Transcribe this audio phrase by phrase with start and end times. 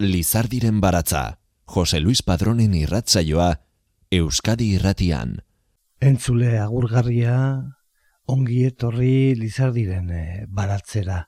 [0.00, 3.48] Lizardiren baratza, Jose Luis Padronen irratzaioa,
[4.10, 5.34] Euskadi irratian.
[6.00, 7.34] Entzule agurgarria,
[8.24, 11.18] ongi etorri Lizardiren eh, baratzera.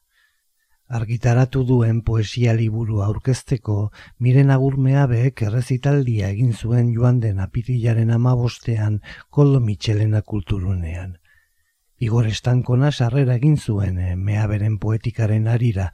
[0.88, 9.02] Argitaratu duen poesia liburu aurkezteko, miren agurmea behek errezitaldia egin zuen joan den apirilaren amabostean
[9.28, 11.18] Koldo Michelena kulturunean.
[12.02, 15.84] Igor Estankona sarrera egin zuen e, meaberen poetikaren arira,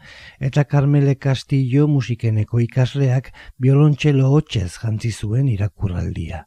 [0.48, 3.28] eta Carmele Castillo musikeneko ikasleak
[3.60, 6.46] biolontxelo hotxez jantzi zuen irakurraldia.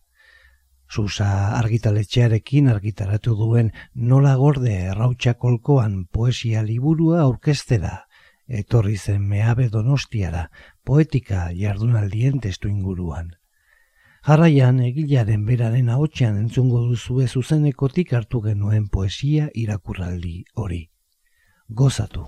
[0.89, 1.27] Susa
[1.59, 7.93] argitaletxearekin argitaratu duen nola gorde errautxakolkoan poesia liburua aurkestera,
[8.63, 10.47] etorri zen meabe donostiara,
[10.83, 13.29] poetika jardunaldien testu inguruan.
[14.27, 20.83] Jarraian egilaren beraren ahotsean entzungo duzu zuzenekotik hartu genuen poesia irakurraldi hori.
[21.81, 22.27] Gozatu.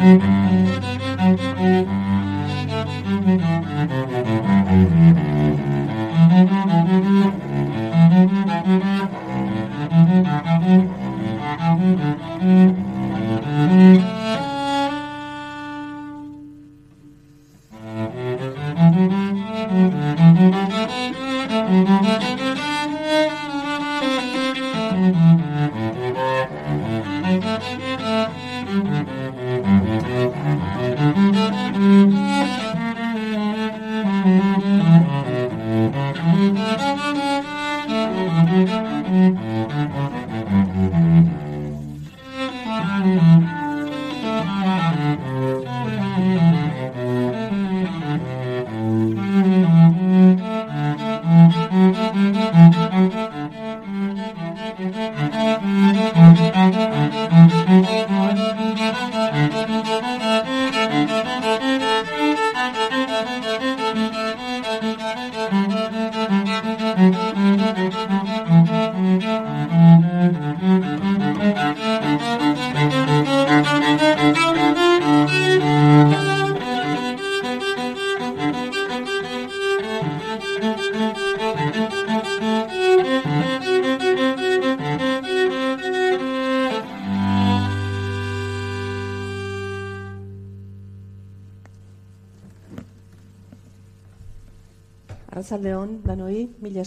[0.00, 0.69] Música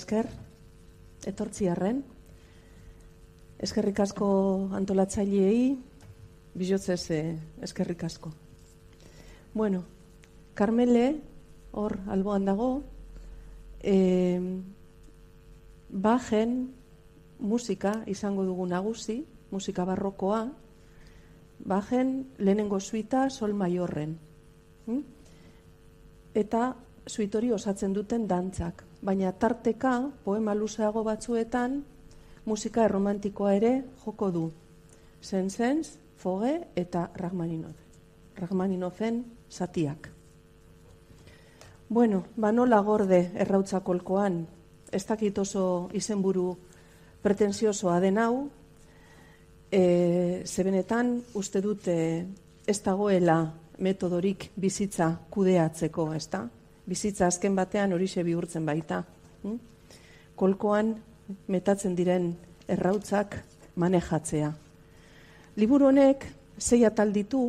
[0.03, 0.27] esker
[1.23, 2.01] etortzi harren.
[3.63, 4.27] Eskerrik asko
[4.75, 5.77] antolatzaileei,
[6.59, 8.33] bizotzez eh, eskerrik asko.
[9.53, 9.85] Bueno,
[10.59, 11.05] Carmele,
[11.71, 12.69] hor alboan dago,
[13.79, 14.41] eh,
[15.87, 16.57] bajen
[17.39, 19.21] musika izango dugu nagusi,
[19.55, 20.49] musika barrokoa,
[21.63, 24.17] bajen lehenengo suita sol maiorren.
[24.87, 25.03] Hm?
[26.35, 26.73] Eta
[27.07, 31.83] suitori osatzen duten dantzak, baina tarteka poema luzeago batzuetan
[32.45, 33.73] musika erromantikoa ere
[34.05, 34.51] joko du.
[35.21, 37.75] Sensens, Foge eta Rachmaninoff.
[38.39, 40.09] Rachmaninoffen satiak.
[41.89, 44.47] Bueno, banola gorde errautzakolkoan,
[44.91, 46.47] ez dakit oso izenburu
[47.21, 48.47] pretensiosoa den hau,
[49.71, 51.97] e, zebenetan uste dute
[52.67, 53.37] ez dagoela
[53.83, 56.47] metodorik bizitza kudeatzeko, ez da?
[56.85, 59.03] Bizitza azken batean horixe bihurtzen baita.
[59.43, 59.57] Hm?
[60.35, 60.95] Kolkoan
[61.47, 62.33] metatzen diren
[62.67, 63.37] errautzak
[63.75, 64.51] manejatzea.
[65.55, 66.25] Liburu honek
[66.57, 67.43] sei atal ditu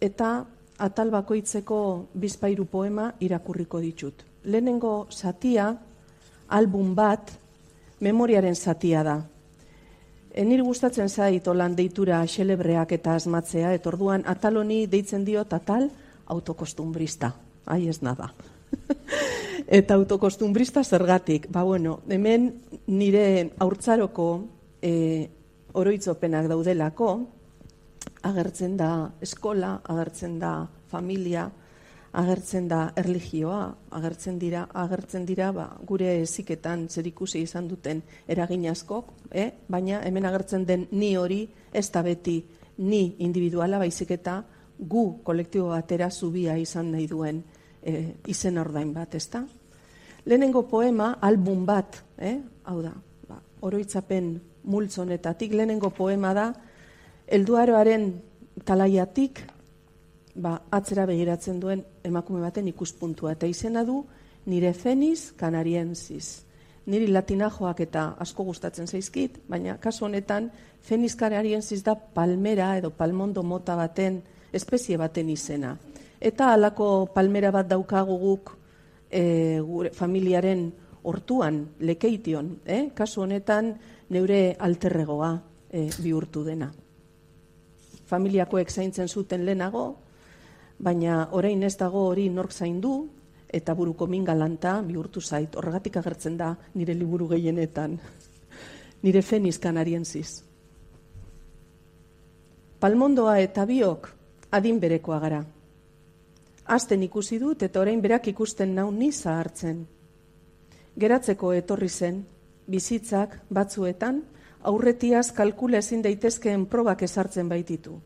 [0.00, 0.44] eta
[0.80, 4.24] atal bakoitzeko bizpairu poema irakurriko ditut.
[4.44, 5.74] Lehenengo satia,
[6.48, 7.32] album bat,
[8.00, 9.18] memoriaren satia da.
[10.30, 15.90] Enir gustatzen zait olan deitura xelebreak eta asmatzea, etorduan atal honi deitzen dio atal
[16.26, 17.32] autokostumbrista.
[17.66, 18.30] Ai ez nada.
[19.80, 21.48] Eta autokostumbrista zergatik.
[21.50, 22.50] Ba, bueno, hemen
[22.86, 24.28] nire haurtzaroko
[24.82, 25.28] e,
[25.72, 27.10] oroitzopenak daudelako,
[28.26, 28.90] agertzen da
[29.22, 30.54] eskola, agertzen da
[30.90, 31.48] familia,
[32.12, 33.60] agertzen da erlijioa,
[33.94, 39.50] agertzen dira, agertzen dira ba, gure eziketan zerikusi izan duten eragin askok, eh?
[39.68, 42.40] baina hemen agertzen den ni hori ez da beti
[42.78, 44.40] ni individuala baizik eta
[44.80, 47.42] gu kolektibo batera zubia izan nahi duen
[47.82, 49.44] e, izen ordain bat, ezta?
[50.24, 52.38] Lehenengo poema, album bat, eh?
[52.64, 52.92] hau da,
[53.28, 54.34] ba, oroitzapen
[54.64, 56.50] multzonetatik, lehenengo poema da,
[57.26, 58.10] elduaroaren
[58.66, 59.40] talaiatik,
[60.34, 64.02] ba, atzera begiratzen duen emakume baten ikuspuntua, eta izena du,
[64.46, 66.44] nire feniz kanarienziz.
[66.90, 70.50] Niri latinajoak eta asko gustatzen zaizkit, baina kasu honetan,
[70.82, 74.22] feniz kanarienziz da palmera edo palmondo mota baten,
[74.52, 75.76] espezie baten izena.
[76.20, 78.50] Eta halako palmera bat daukagu guk
[79.10, 80.66] e, gure familiaren
[81.02, 82.90] hortuan, lekeition, eh?
[82.94, 83.72] kasu honetan
[84.12, 85.30] neure alterregoa
[85.70, 86.68] e, bihurtu dena.
[88.10, 89.84] Familiakoek zaintzen zuten lehenago,
[90.78, 92.94] baina orain ez dago hori nork zaindu
[93.48, 95.56] eta buruko mingalanta bihurtu zait.
[95.56, 97.96] Horregatik agertzen da nire liburu gehienetan.
[99.04, 100.42] nire feniz kanarienziz.
[102.80, 104.08] Palmondoa eta biok
[104.52, 105.40] adin berekoa gara.
[106.70, 109.78] Azten ikusi dut eta orain berak ikusten nau ni zahartzen.
[111.02, 112.20] Geratzeko etorri zen,
[112.70, 114.20] bizitzak batzuetan,
[114.70, 117.96] aurretiaz kalkula ezin daitezkeen probak ezartzen baititu.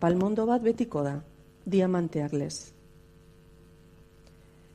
[0.00, 1.14] Palmondo bat betiko da,
[1.64, 2.56] diamanteak lez.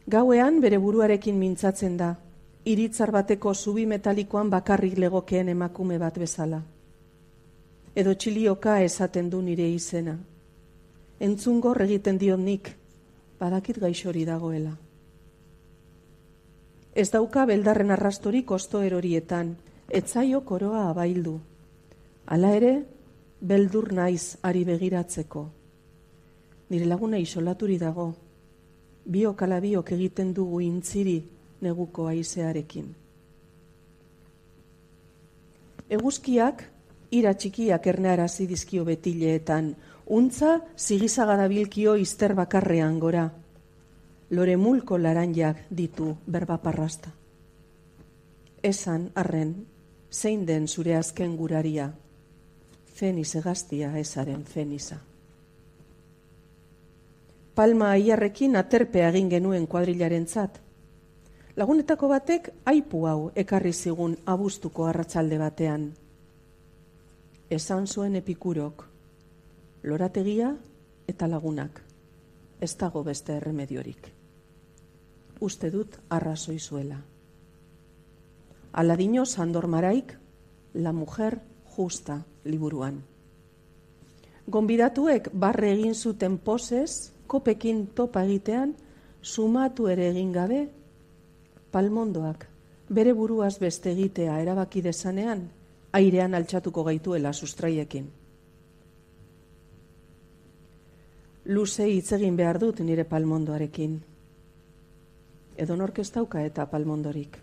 [0.08, 2.08] Gauean bere buruarekin mintzatzen da,
[2.66, 6.64] iritzar bateko zubi metalikoan bakarrik legokeen emakume bat bezala.
[7.94, 10.18] Edo txilioka esaten du nire izena
[11.20, 12.70] entzungor egiten dion nik,
[13.40, 14.74] badakit gaixori dagoela.
[16.98, 19.56] Ez dauka beldarren arrastorik osto erorietan,
[19.90, 21.40] etzaio koroa abaildu.
[22.26, 22.72] Hala ere,
[23.42, 25.44] beldur naiz ari begiratzeko.
[26.70, 28.08] Nire laguna isolaturi dago,
[29.06, 31.20] biok ala biok egiten dugu intziri
[31.62, 32.90] neguko aizearekin.
[35.88, 36.66] Eguzkiak,
[37.16, 39.72] ira txikiak ernearazi dizkio betileetan,
[40.08, 43.26] Untza zigizaga dabilkio izter bakarrean gora.
[44.30, 47.12] Lore mulko laranjak ditu berbaparrasta.
[48.64, 49.52] Esan, arren,
[50.12, 51.92] zein den zure azken guraria,
[52.96, 55.02] feniz egaztia esaren feniza.
[57.56, 60.60] Palma aiarrekin aterpea egin genuen kuadrilaren zat.
[61.58, 65.90] Lagunetako batek aipu hau ekarri zigun abuztuko arratsalde batean.
[67.50, 68.86] Esan zuen epikurok,
[69.84, 70.56] lorategia
[71.08, 71.82] eta lagunak.
[72.62, 74.08] Ez dago beste erremediorik.
[75.42, 76.98] Uste dut arrazoi zuela.
[78.74, 80.14] Aladino Sandor Maraik,
[80.74, 81.40] La Mujer
[81.76, 83.04] Justa liburuan.
[84.48, 88.76] Gonbidatuek barre egin zuten posez, kopekin topa egitean,
[89.22, 90.62] sumatu ere egin gabe,
[91.72, 92.48] palmondoak,
[92.90, 95.50] bere buruaz beste egitea erabaki desanean,
[95.94, 98.08] airean altxatuko gaituela sustraiekin.
[101.48, 103.98] Luze hitz egin behar dut nire palmondoarekin.
[105.58, 107.38] Edo nork ez dauka eta palmondorik.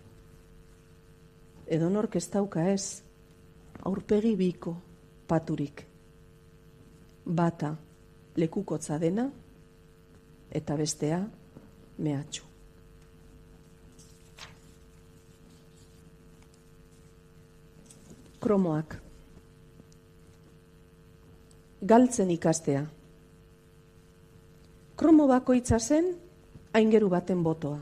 [1.65, 3.01] Edo nork ez dauka ez,
[3.83, 4.75] aurpegi biko
[5.27, 5.81] paturik.
[7.25, 7.73] Bata
[8.37, 9.25] lekukotza dena
[10.51, 11.23] eta bestea
[11.97, 12.43] mehatxu.
[18.39, 18.99] Kromoak.
[21.81, 22.85] Galtzen ikastea
[24.95, 26.13] kromo bakoitza zen
[26.73, 27.79] aingeru baten botoa.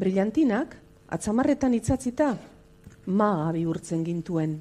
[0.00, 0.76] Brillantinak,
[1.12, 2.30] atzamarretan itzatzita,
[3.06, 4.60] maa bihurtzen gintuen.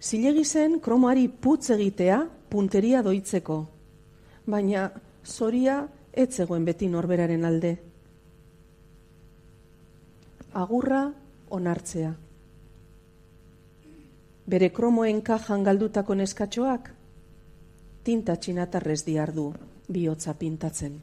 [0.00, 3.56] Zilegi zen kromoari putz egitea punteria doitzeko,
[4.46, 4.90] baina
[5.24, 5.80] zoria
[6.12, 7.72] etzegoen beti norberaren alde.
[10.56, 11.02] Agurra
[11.50, 12.12] onartzea.
[14.46, 16.92] Bere kromoen kajan galdutako neskatxoak,
[18.06, 19.50] tinta txinatarrez diar du,
[19.90, 21.02] bihotza pintatzen.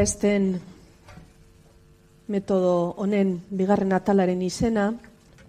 [0.00, 0.54] Esten
[2.32, 4.86] metodo honen bigarren atalaren izena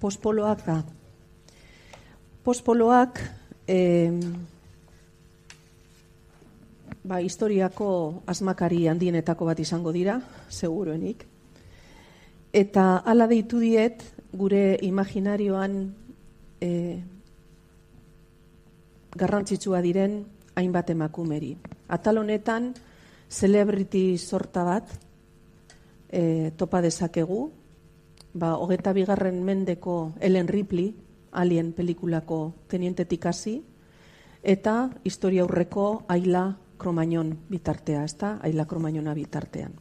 [0.02, 0.82] pospoloak da.
[2.44, 3.22] Pospoloak
[3.72, 4.12] eh,
[7.04, 11.24] ba, historiako asmakari handienetako bat izango dira, seguruenik.
[12.52, 14.04] Eta hala deitu diet
[14.36, 15.80] gure imaginarioan
[16.60, 17.00] eh,
[19.16, 20.26] garrantzitsua diren
[20.60, 21.56] hainbat emakumeri.
[21.88, 22.74] Atal honetan,
[23.32, 24.92] celebrity sorta bat
[26.12, 27.48] e, topa dezakegu,
[28.36, 30.92] ba, hogeta bigarren mendeko Ellen Ripley,
[31.32, 33.62] alien pelikulako tenientetik hasi,
[34.44, 38.38] eta historia aurreko Aila Kromainon bitartea, ezta?
[38.44, 39.78] Aila Kromaiona bitartean.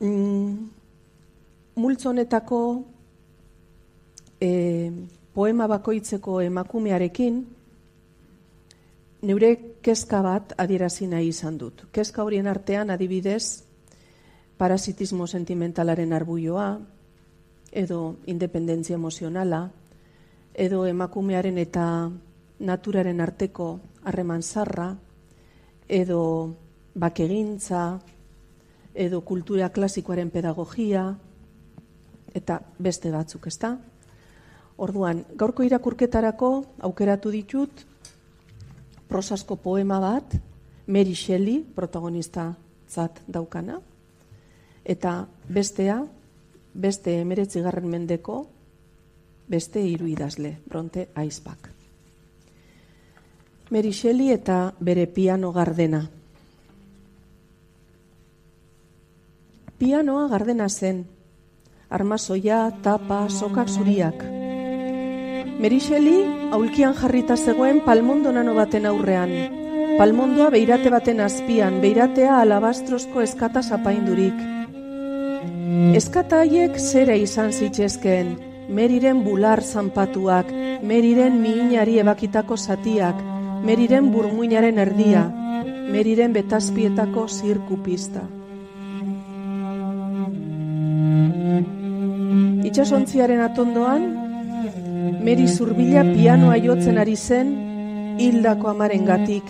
[0.00, 0.70] Mm,
[1.78, 2.60] multzo honetako
[4.40, 4.50] e,
[5.34, 7.38] poema bakoitzeko emakumearekin,
[9.22, 11.86] neure kezka bat adierazi nahi izan dut.
[11.92, 13.64] Kezka horien artean adibidez
[14.58, 16.78] parasitismo sentimentalaren arbuioa,
[17.72, 19.68] edo independentzia emozionala,
[20.54, 22.10] edo emakumearen eta
[22.58, 23.68] naturaren arteko
[24.04, 24.88] harreman zarra,
[25.88, 26.22] edo
[26.94, 28.00] bakegintza,
[28.94, 31.04] edo kultura klasikoaren pedagogia,
[32.34, 33.76] eta beste batzuk, ezta?
[34.78, 36.50] Orduan, gaurko irakurketarako
[36.86, 37.84] aukeratu ditut
[39.08, 40.36] prosasko poema bat,
[40.86, 42.54] Mary Shelley, protagonista
[42.88, 43.80] zat daukana,
[44.84, 45.98] eta bestea,
[46.74, 48.46] beste emeretzi garren mendeko,
[49.48, 51.70] beste hiru idazle, bronte aizpak.
[53.70, 56.06] Mary Shelley eta bere piano gardena.
[59.78, 61.04] Pianoa gardena zen,
[61.90, 64.37] armazoia, tapa, sokak zuriak,
[65.58, 66.18] Merixeli
[66.54, 69.32] aulkian jarrita zegoen palmondo nano baten aurrean.
[69.98, 74.38] Palmondoa beirate baten azpian, beiratea alabastrosko eskata zapaindurik.
[75.98, 78.36] Eskata haiek zera izan zitzezkeen,
[78.70, 80.52] meriren bular zanpatuak,
[80.86, 83.18] meriren miinari ebakitako zatiak,
[83.66, 85.24] meriren burmuinaren erdia,
[85.90, 88.22] meriren betazpietako zirku pista.
[92.68, 94.08] Itxasontziaren atondoan,
[95.18, 97.48] Meri zurbila pianoa jotzen ari zen,
[98.22, 99.48] hildako amaren gatik,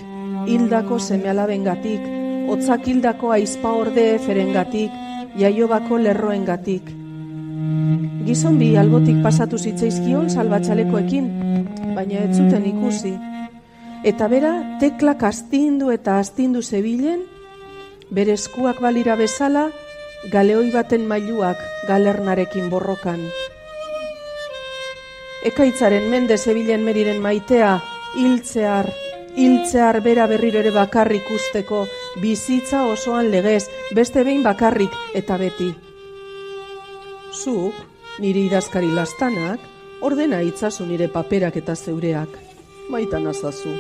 [0.49, 2.07] hildako semealaben gatik,
[2.49, 4.95] otzak hildako aizpa orde eferen gatik,
[5.37, 6.89] jaiobako lerroen gatik.
[8.29, 11.29] Gizon bi albotik pasatu zitzaizkion salbatxalekoekin,
[11.97, 13.13] baina ez zuten ikusi.
[14.09, 17.27] Eta bera, teklak astindu eta astindu zebilen,
[18.11, 19.69] bere eskuak balira bezala,
[20.33, 23.21] galeoi baten mailuak galernarekin borrokan
[25.47, 27.79] ekaitzaren mende zebilen meriren maitea,
[28.19, 28.89] hiltzear,
[29.37, 31.85] hiltzear bera berriro ere bakarrik usteko,
[32.23, 35.71] bizitza osoan legez, beste behin bakarrik eta beti.
[37.33, 37.75] Zuk,
[38.19, 39.61] nire idazkari lastanak,
[40.03, 42.35] ordena itzazu nire paperak eta zeureak,
[42.91, 43.77] maitan azazu.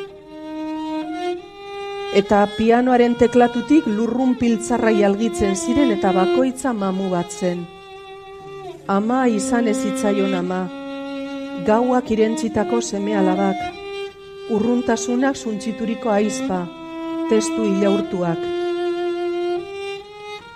[2.18, 7.66] Eta pianoaren teklatutik lurrun piltzarrai algitzen ziren eta bakoitza mamu bat zen.
[8.88, 10.62] Ama izan ez itzaion ama,
[11.66, 13.56] gauak irentzitako seme alabak,
[14.50, 16.62] urruntasunak suntzituriko aizpa,
[17.30, 18.40] testu ilaurtuak.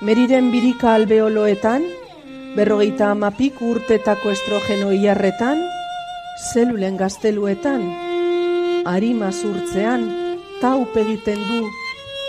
[0.03, 1.85] Meriren birika albeoloetan,
[2.57, 5.63] berrogeita amapik urtetako estrogeno iarretan,
[6.53, 7.87] zelulen gazteluetan,
[8.87, 10.09] harima zurtzean,
[10.61, 11.63] taup egiten du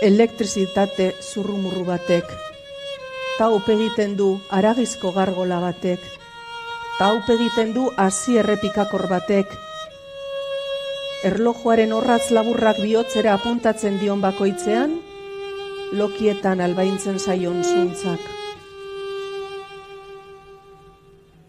[0.03, 2.27] elektrizitate zurrumurru batek.
[3.39, 6.12] Taup egiten du aragizko gargola batek.
[6.93, 9.49] Taup egiten du hasi errepikakor batek.
[11.25, 14.93] Erlojuaren horratz laburrak bihotzera apuntatzen dion bakoitzean,
[15.97, 18.21] lokietan albaintzen zaion zuntzak.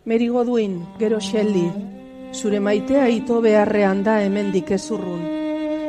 [0.09, 1.67] Merigo duin, gero xelli,
[2.33, 5.23] zure maitea ito beharrean da hemendik ezurrun.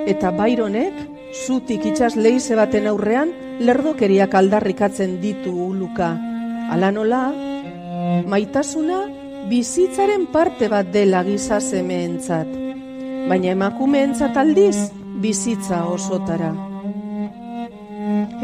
[0.04, 1.00] Eta Byronek,
[1.48, 3.32] zutik itxas leize baten aurrean,
[3.64, 6.12] lerdokeriak aldarrikatzen ditu uluka.
[6.76, 7.30] Ala nola,
[8.28, 9.15] maitasuna
[9.50, 12.48] bizitzaren parte bat dela giza semeentzat.
[13.30, 14.78] Baina emakumeentzat aldiz,
[15.22, 16.54] bizitza osotara.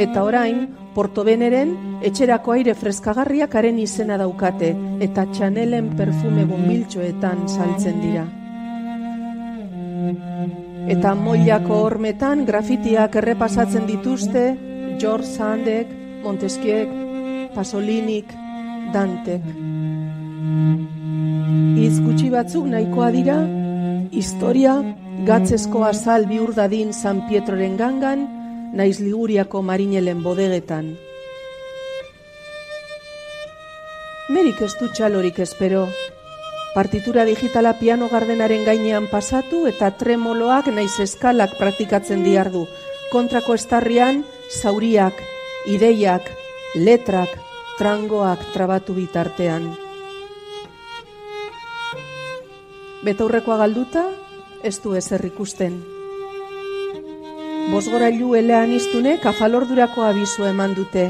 [0.02, 1.70] Eta orain, Portobeneren
[2.04, 4.74] etxerako aire freskagarriak haren izena daukate
[5.06, 8.26] eta txanelen perfume bombiltxoetan saltzen dira.
[10.92, 14.46] Eta moilako hormetan grafitiak errepasatzen dituzte
[15.00, 15.88] George Sandek,
[16.26, 16.92] Montesquiek,
[17.56, 18.36] Pasolinik,
[18.92, 19.48] Dantek.
[20.42, 23.38] Iz gutxi batzuk nahikoa dira,
[24.10, 24.74] historia
[25.28, 28.24] gatzezko azal bihur dadin San Pietroren gangan,
[28.74, 30.96] naiz liguriako marinelen bodegetan.
[34.32, 35.86] Merik ez du txalorik espero.
[36.74, 42.64] Partitura digitala piano gardenaren gainean pasatu eta tremoloak naiz eskalak praktikatzen diardu.
[43.12, 44.24] Kontrako estarrian,
[44.62, 45.20] zauriak,
[45.68, 46.32] ideiak,
[46.80, 47.36] letrak,
[47.78, 49.81] trangoak trabatu bitartean.
[53.02, 54.04] Betaurrekoa galduta,
[54.62, 55.80] ez du ezer ikusten.
[57.72, 61.08] Bosgorailu elean iztunek afalordurako abizu eman dute.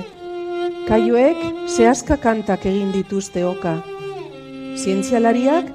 [0.88, 3.75] Kaioek zehazka kantak egin dituzte oka.
[4.80, 5.67] Zientzialariak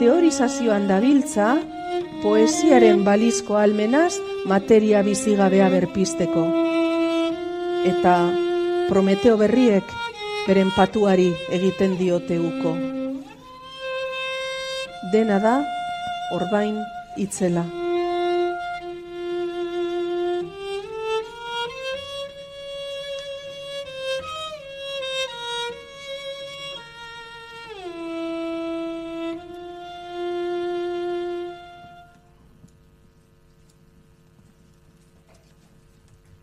[0.00, 1.58] teorizazioan dabiltza
[2.22, 4.14] poesiaren balizko almenaz
[4.48, 6.48] materia bizigabea berpisteko.
[7.92, 8.14] Eta
[8.88, 9.98] Prometeo berriek
[10.46, 12.97] beren patuari egiten diote uko.
[15.08, 15.64] Dena da,
[16.36, 16.76] orbain
[17.16, 17.62] itzela.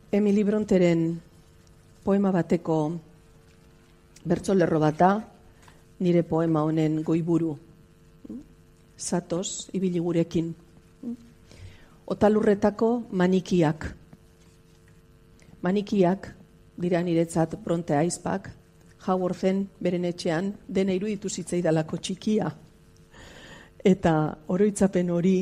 [0.09, 1.21] Emily Bronteren
[2.01, 2.79] poema bateko
[4.25, 5.13] bertsolerro bat da,
[5.99, 7.64] nire poema honen goiburu.
[8.97, 10.55] Zatoz, ibili gurekin.
[12.07, 13.87] Otalurretako manikiak.
[15.61, 16.29] Manikiak,
[16.77, 18.51] dira niretzat bronte aizpak,
[19.05, 22.49] Haworthen beren etxean dena iruditu zitzaidalako txikia.
[23.85, 24.13] Eta
[24.47, 25.35] oroitzapen hori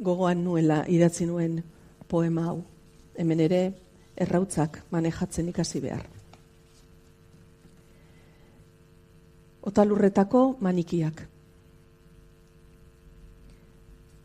[0.00, 1.62] gogoan nuela idatzi nuen
[2.08, 2.58] poema hau
[3.20, 3.60] hemen ere
[4.16, 6.06] errautzak manejatzen ikasi behar.
[9.70, 11.26] Otalurretako manikiak.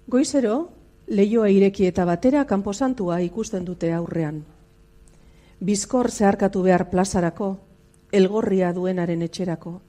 [0.07, 0.69] Goizero,
[1.07, 4.43] leioa ireki eta batera kanposantua ikusten dute aurrean.
[5.59, 7.57] Bizkor zeharkatu behar plazarako,
[8.11, 9.79] elgorria duenaren etxerako.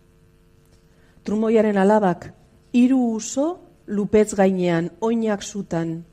[1.22, 2.30] Trumoiaren alabak,
[2.72, 3.46] hiru uso,
[3.86, 6.04] lupetz gainean, oinak zutan,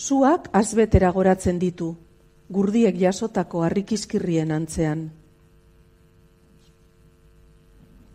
[0.00, 1.90] Zuak azbetera goratzen ditu,
[2.48, 5.10] gurdiek jasotako harrikizkirrien antzean.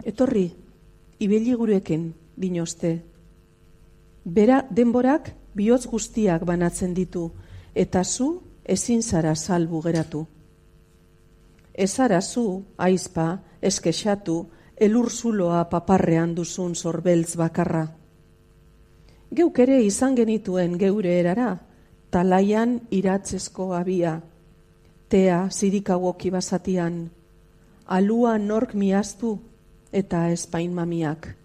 [0.04, 0.48] Etorri,
[1.20, 2.08] ibili gurekin,
[2.42, 2.96] dinoste.
[4.26, 7.30] Bera denborak bihotz guztiak banatzen ditu,
[7.76, 10.26] eta zu ezin zara salbu geratu.
[11.74, 17.86] Ezara zu, aizpa, eskexatu, elur zuloa paparrean duzun zorbeltz bakarra.
[19.32, 21.58] Geuk ere izan genituen geure erara,
[22.10, 24.22] talaian iratzezko abia,
[25.10, 27.10] tea zirikagoki basatian,
[27.86, 29.38] alua nork miaztu
[29.92, 31.36] eta espain mamiak.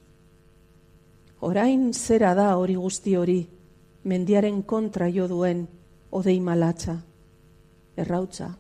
[1.40, 3.38] Orain zera da hori guzti hori,
[4.04, 5.62] mendiaren kontra jo duen
[6.12, 6.98] odei malatza.
[7.96, 8.50] Errautza,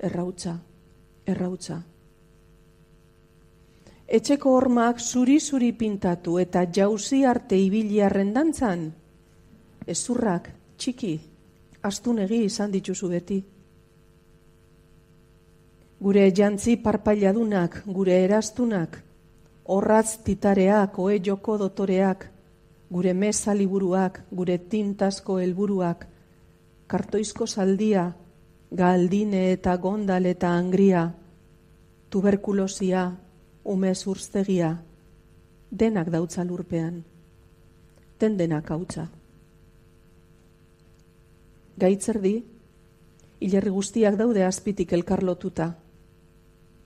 [0.00, 0.54] errautza,
[1.26, 1.76] errautza.
[4.06, 8.86] Etxeko hormak zuri-zuri pintatu eta jauzi arte ibili arrendantzan,
[9.86, 10.48] ezurrak
[10.78, 11.14] txiki,
[11.82, 13.40] astunegi izan dituzu beti.
[16.00, 19.02] Gure jantzi parpailadunak, gure erastunak,
[19.68, 22.28] horratz titareak, oe joko dotoreak,
[22.90, 26.06] gure mesa liburuak, gure tintasko helburuak,
[26.86, 28.12] kartoizko saldia,
[28.70, 31.08] galdine eta gondal eta angria,
[32.10, 33.08] tuberkulosia,
[33.64, 34.76] ume urztegia,
[35.70, 37.02] denak dautza lurpean,
[38.20, 39.08] den denak hautza.
[41.76, 42.36] Gaitzerdi,
[43.40, 45.74] hilerri guztiak daude azpitik elkarlotuta,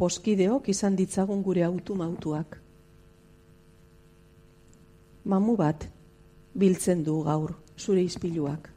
[0.00, 2.69] poskideok izan ditzagun gure autu mautuak.
[5.24, 5.86] Mamu bat
[6.54, 8.70] biltzen du gaur zure izpiluak.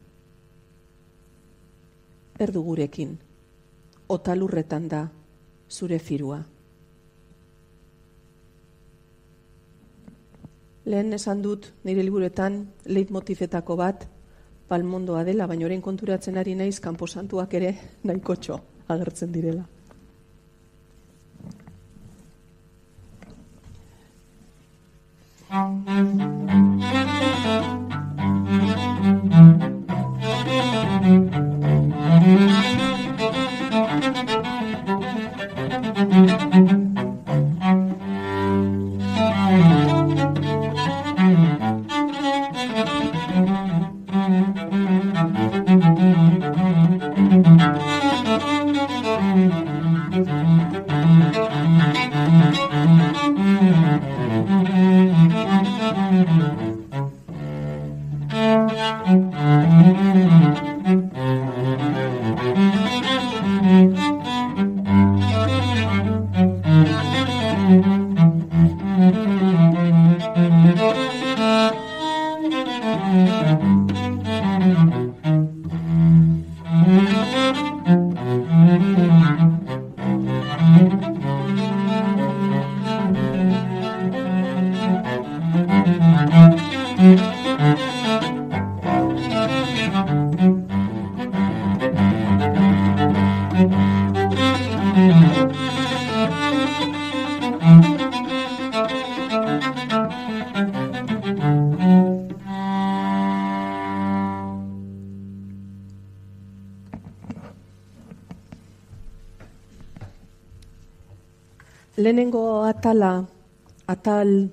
[2.40, 3.14] Erdu gurekin,
[4.08, 5.04] otalurretan da
[5.70, 6.42] zure firua.
[10.84, 14.08] Lehen esan dut nire liburetan leitmotifetako bat
[14.68, 19.64] palmondoa dela, baina orain konturatzen ari naiz kanposantuak ere nahiko txo agertzen direla.
[25.54, 25.84] Lehenengo
[114.24, 114.50] atal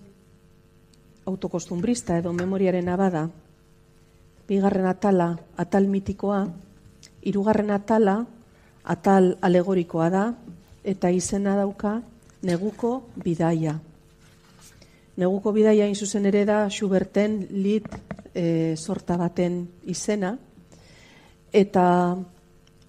[1.25, 3.29] autokostumbrista edo memoriaren abada,
[4.47, 6.43] bigarren atala, atal mitikoa,
[7.23, 8.25] hirugarren atala,
[8.83, 10.25] atal alegorikoa da,
[10.83, 12.01] eta izena dauka
[12.43, 13.77] neguko bidaia.
[15.15, 17.87] Neguko bidaia inzuzen ere da Schuberten lit
[18.33, 20.35] e, sorta baten izena,
[21.53, 21.85] eta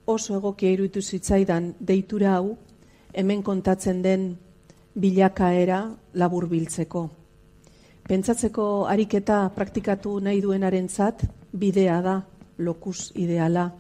[0.07, 2.57] oso egokia iruditu zitzaidan deitura hau,
[3.13, 4.33] hemen kontatzen den
[4.95, 7.09] bilakaera labur biltzeko.
[8.09, 12.17] Pentsatzeko ariketa praktikatu nahi duenarentzat bidea da,
[12.59, 13.71] lokus ideala.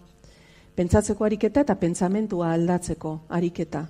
[0.74, 3.86] Pentsatzeko ariketa eta pentsamentua aldatzeko ariketa.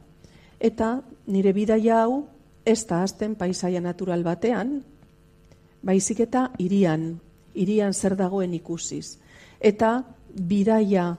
[0.59, 0.95] Eta
[1.27, 2.25] nire bidaia hau
[2.65, 4.81] ez da azten paisaia natural batean,
[5.83, 7.21] baizik eta irian,
[7.55, 9.19] irian zer dagoen ikusiz.
[9.61, 11.13] Eta bidaia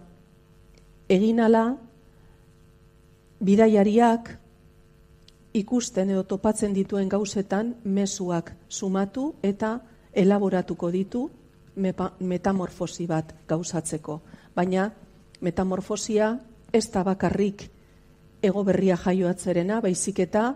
[1.09, 1.65] eginala
[3.43, 4.42] bidaiariak
[5.53, 9.79] ikusten edo topatzen dituen gauzetan mezuak sumatu eta
[10.13, 11.29] elaboratuko ditu
[12.19, 14.19] metamorfosi bat gauzatzeko.
[14.55, 14.91] Baina
[15.41, 16.37] metamorfosia
[16.73, 17.69] ez da bakarrik
[18.41, 20.55] ego berria jaioatzerena, baizik eta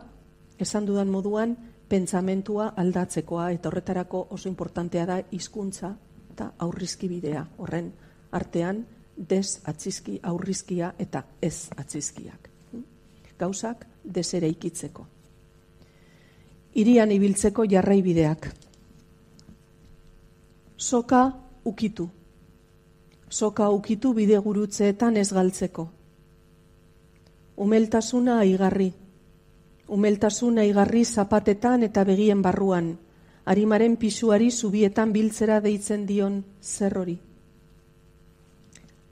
[0.60, 1.56] esan dudan moduan
[1.90, 5.94] pentsamentua aldatzekoa eta horretarako oso importantea da hizkuntza
[6.34, 7.46] eta aurrizki bidea.
[7.58, 7.94] Horren
[8.32, 8.86] artean
[9.18, 12.57] des atzizki aurrizkia eta ez atzizkiak
[13.39, 15.06] gauzak desere ikitzeko.
[16.78, 18.50] Irian ibiltzeko jarraibideak.
[20.78, 21.34] Soka
[21.65, 22.10] ukitu.
[23.30, 25.88] Soka ukitu bide gurutzeetan ez galtzeko.
[27.58, 28.91] Umeltasuna aigarri.
[29.88, 32.97] Umeltasuna aigarri zapatetan eta begien barruan.
[33.45, 37.17] Arimaren pisuari zubietan biltzera deitzen dion zerrori.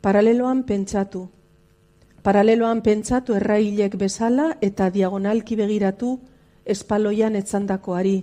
[0.02, 1.30] Paraleloan pentsatu,
[2.26, 6.16] Paraleloan pentsatu errailek bezala eta diagonalki begiratu
[6.66, 8.16] espaloian etzandakoari,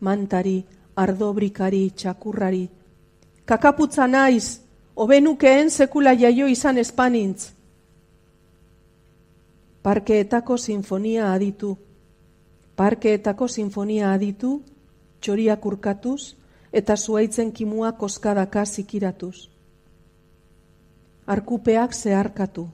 [0.00, 0.62] mantari,
[0.96, 2.62] ardobrikari, txakurrari.
[3.44, 4.62] Kakaputza naiz,
[4.96, 7.50] obenukeen sekula jaio izan espanintz.
[9.82, 11.76] Parkeetako sinfonia aditu.
[12.80, 14.56] Parkeetako sinfonia aditu,
[15.20, 16.32] txoriak urkatuz,
[16.72, 19.50] eta zuaitzen kimua koskadaka zikiratuz.
[21.26, 22.70] Arkupeak zeharkatu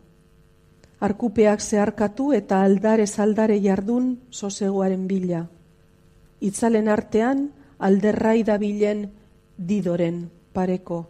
[1.06, 5.46] arkupeak zeharkatu eta aldare aldare jardun sosegoaren bila.
[6.40, 9.06] Itzalen artean alderrai da bilen
[9.56, 11.04] didoren pareko.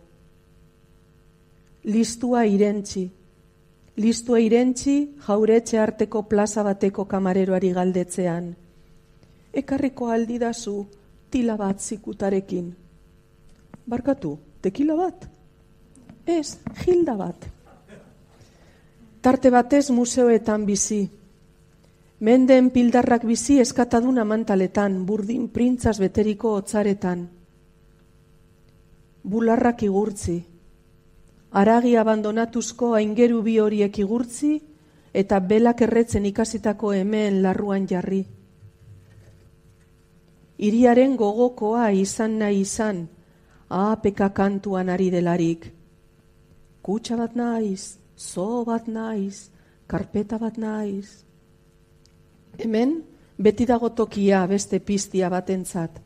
[1.87, 3.05] Listua irentzi,
[3.97, 8.55] listua irentzi jauretxe arteko plaza bateko kamareroari galdetzean.
[9.53, 10.77] Ekarriko aldidazu
[11.31, 12.75] tila bat zikutarekin.
[13.87, 15.29] Barkatu, tekila bat?
[16.27, 17.56] Ez, gilda bat.
[19.27, 21.01] Tarte batez museoetan bizi.
[22.21, 27.25] Menden pildarrak bizi eskataduna mantaletan, burdin printzaz beteriko otzaretan.
[29.25, 30.37] Bularrak igurtzi.
[31.63, 34.53] Aragi abandonatuzko aingeru bi horiek igurtzi
[35.25, 38.23] eta belak erretzen ikasitako hemen larruan jarri.
[40.71, 43.09] Iriaren gogokoa izan nahi izan,
[43.69, 45.73] apeka kantuan ari delarik.
[46.81, 49.51] Kutsa bat naiz, zo bat naiz,
[49.87, 51.25] karpeta bat naiz.
[52.59, 53.03] Hemen,
[53.39, 56.01] beti dago tokia beste piztia batentzat,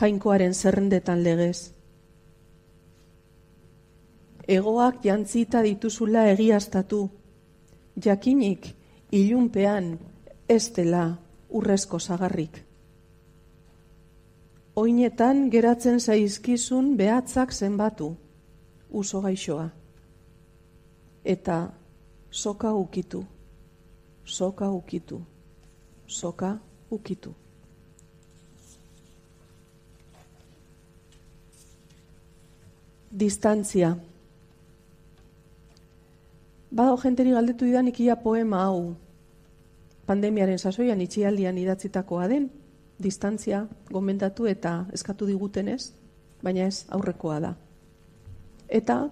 [0.00, 1.72] jainkoaren zerrendetan legez.
[4.48, 7.08] Egoak jantzita dituzula egiaztatu,
[8.04, 8.70] jakinik
[9.12, 9.98] ilunpean
[10.48, 12.64] ez dela urrezko zagarrik.
[14.78, 18.12] Oinetan geratzen zaizkizun behatzak zenbatu,
[18.88, 19.77] uso gaixoa.
[21.28, 21.68] Eta
[22.30, 23.20] soka ukitu,
[24.24, 25.20] soka ukitu,
[26.06, 26.56] soka
[26.90, 27.34] ukitu.
[33.12, 33.96] Distantzia.
[36.70, 38.94] Bado jenteri galdetu didan ikia poema hau.
[40.06, 42.46] Pandemiaren sasoian itxialdian idatzitakoa den,
[43.02, 45.92] distantzia gomendatu eta eskatu digutenez,
[46.42, 47.52] baina ez aurrekoa da.
[48.68, 49.10] Eta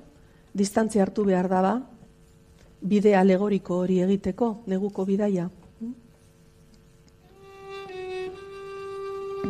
[0.56, 1.74] distantzia hartu behar daba,
[2.80, 5.48] bide alegoriko hori egiteko, neguko bidaia.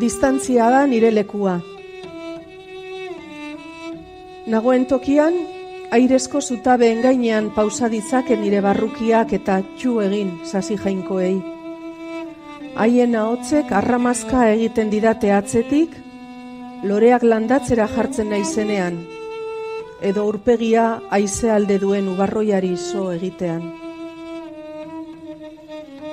[0.00, 1.56] Distantzia da nire lekua.
[4.46, 5.34] Nagoen tokian,
[5.90, 11.56] airezko zutabeen gainean pausa ditzake nire barrukiak eta txu egin sasi jainkoei
[12.76, 15.94] haien ahotzek arramazka egiten didate atzetik,
[16.84, 18.98] loreak landatzera jartzen naizenean,
[20.00, 23.62] edo urpegia aize alde duen ubarroiari zo egitean.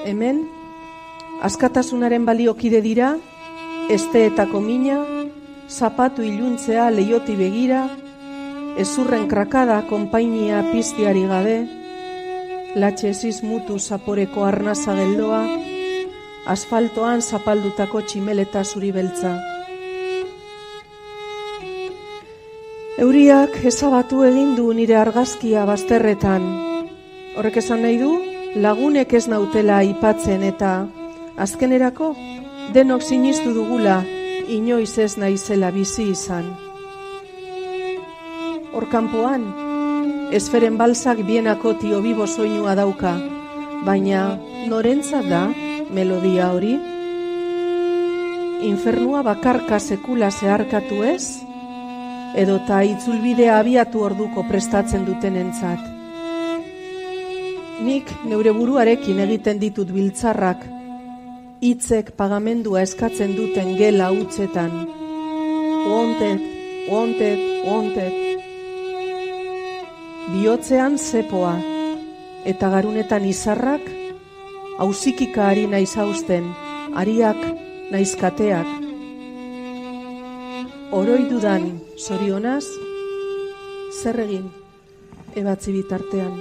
[0.06, 0.44] Hemen,
[1.42, 3.14] askatasunaren baliokide dira,
[3.90, 5.00] esteetako mina,
[5.68, 7.86] zapatu iluntzea leioti begira,
[8.78, 11.58] ezurren krakada konpainia piztiari gabe,
[12.76, 15.44] latxe mutu zaporeko arnaza geldoa,
[16.48, 19.53] asfaltoan zapaldutako tximeleta zuri beltza.
[22.94, 26.44] Euriak ezabatu egin du nire argazkia bazterretan.
[27.34, 28.10] Horrek esan nahi du,
[28.62, 30.74] lagunek ez nautela aipatzen eta
[31.42, 32.12] azkenerako
[32.76, 33.96] denok sinistu dugula
[34.46, 36.52] inoiz ez naizela bizi izan.
[38.78, 39.48] Horkanpoan,
[40.38, 43.16] esferen balsak bienako tio bibo soinua dauka,
[43.88, 44.36] baina
[44.70, 45.48] norentzat da,
[45.90, 46.76] melodia hori?
[48.70, 51.42] Infernua bakarka sekula zeharkatu ez?
[52.34, 55.82] Edo ta itzulbidea abiatu orduko prestatzen duten entzat?
[57.86, 60.64] Nik neure buruarekin egiten ditut biltzarrak,
[61.62, 64.74] hitzek pagamendua eskatzen duten gela utzetan.
[65.86, 66.42] Wanted,
[66.90, 68.20] wanted, wanted.
[70.34, 71.54] Biotzean zepoa,
[72.50, 73.86] eta garunetan izarrak,
[74.82, 76.50] hausikika ari naiz hausten,
[76.98, 77.38] ariak
[77.94, 78.80] naiz kateak.
[81.94, 82.66] Sorionaz,
[84.02, 84.48] zer egin
[85.38, 86.40] ebatzi bitartean.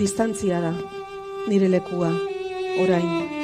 [0.00, 0.72] Distantzia da,
[1.48, 2.12] nire lekua,
[2.80, 3.37] orain.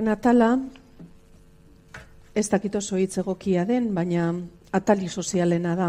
[0.00, 0.58] Laugarren atala,
[2.34, 4.30] ez dakit oso hitz egokia den, baina
[4.72, 5.88] atali sozialena da.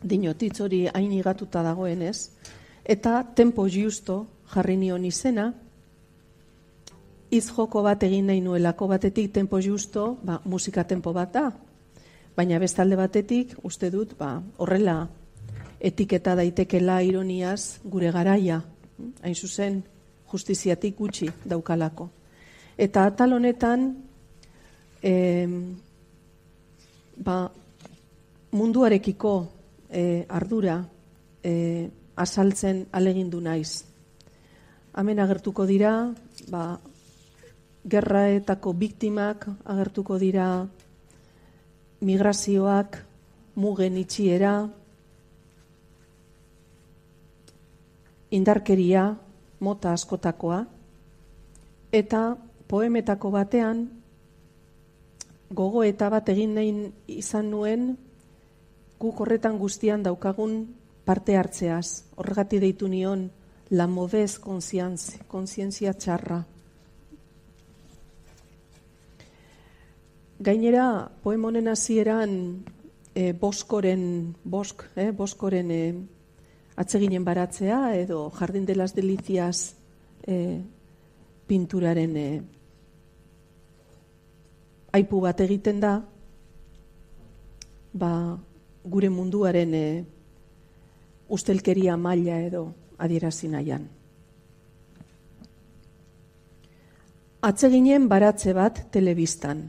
[0.00, 2.30] Dinotitz hori hain igatuta dagoen ez.
[2.84, 5.52] Eta tempo justo jarri nion izena,
[7.30, 11.52] iz joko bat egin nahi nuelako batetik tempo justo, ba, musika tempo bat da.
[12.34, 15.08] Baina bestalde batetik, uste dut, ba, horrela
[15.80, 18.62] etiketa daitekela ironiaz gure garaia,
[19.20, 19.82] hain zuzen
[20.32, 22.23] justiziatik gutxi daukalako.
[22.76, 23.86] Eta atal honetan,
[25.02, 25.12] e,
[27.22, 27.36] ba,
[28.50, 29.34] munduarekiko
[29.90, 30.80] e, ardura
[31.42, 33.84] e, azaltzen alegindu naiz.
[34.94, 35.92] Hemen agertuko dira,
[36.50, 36.78] ba,
[37.84, 40.66] gerraetako biktimak agertuko dira
[42.00, 42.98] migrazioak,
[43.54, 44.54] mugen itxiera,
[48.34, 49.04] indarkeria,
[49.62, 50.64] mota askotakoa,
[51.94, 52.22] eta
[52.74, 53.84] poemetako batean
[55.54, 56.70] gogo eta bat egin nahi
[57.20, 57.92] izan nuen
[58.98, 60.56] guk horretan guztian daukagun
[61.06, 62.10] parte hartzeaz.
[62.18, 63.28] Horregati deitu nion
[63.70, 66.40] la modez konsientzia txarra.
[70.44, 70.86] Gainera,
[71.22, 72.34] poemonen hasieran
[73.14, 75.84] e, boskoren, bosk, eh, boskoren e,
[76.74, 79.76] atseginen baratzea edo jardin de las delicias
[80.26, 80.58] e,
[81.46, 82.28] pinturaren e,
[84.94, 85.96] aipu bat egiten da,
[87.94, 88.10] ba,
[88.84, 89.86] gure munduaren e,
[91.34, 92.64] ustelkeria maila edo
[92.98, 93.88] adierazi nahian.
[97.44, 99.66] Atseginen baratze bat telebistan.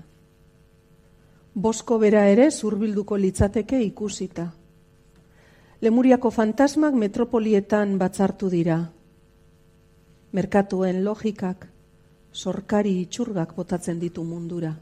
[1.55, 4.45] Bosko bera ere zurbilduko litzateke ikusita.
[5.81, 8.77] Lemuriako fantasmak metropolietan batzartu dira.
[10.35, 11.67] Merkatuen logikak,
[12.31, 14.73] sorkari itxurgak botatzen ditu mundura.